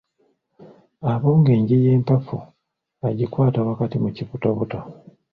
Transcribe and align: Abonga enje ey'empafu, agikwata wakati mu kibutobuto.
Abonga 1.13 1.49
enje 1.57 1.75
ey'empafu, 1.79 2.37
agikwata 3.07 3.59
wakati 3.67 3.95
mu 4.03 4.09
kibutobuto. 4.15 4.79